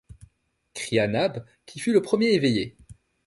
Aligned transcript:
cria 0.73 1.07
Nab, 1.07 1.45
qui 1.67 1.77
fut 1.79 1.91
le 1.93 2.01
premier 2.01 2.31
éveillé 2.33 2.75